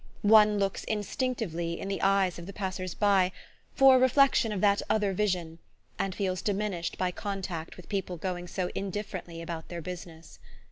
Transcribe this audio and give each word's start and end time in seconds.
One 0.23 0.57
looks 0.57 0.83
instinctively, 0.85 1.79
in 1.79 1.87
the 1.87 2.01
eyes 2.01 2.39
of 2.39 2.47
the 2.47 2.53
passers 2.53 2.95
by, 2.95 3.31
for 3.75 3.95
a 3.97 3.99
reflection 3.99 4.51
of 4.51 4.59
that 4.61 4.81
other 4.89 5.13
vision, 5.13 5.59
and 5.99 6.15
feels 6.15 6.41
diminished 6.41 6.97
by 6.97 7.11
contact 7.11 7.77
with 7.77 7.87
people 7.87 8.17
going 8.17 8.47
so 8.47 8.71
indifferently 8.73 9.43
about 9.43 9.67
their 9.67 9.83
business. 9.83 10.39